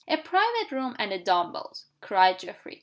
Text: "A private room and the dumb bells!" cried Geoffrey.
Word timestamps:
"A 0.07 0.17
private 0.17 0.71
room 0.71 0.95
and 0.97 1.11
the 1.11 1.19
dumb 1.19 1.51
bells!" 1.51 1.85
cried 2.01 2.39
Geoffrey. 2.39 2.79